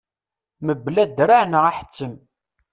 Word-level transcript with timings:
Mebla 0.65 1.03
draɛ 1.17 1.43
neɣ 1.45 1.63
aḥettem. 1.69 2.13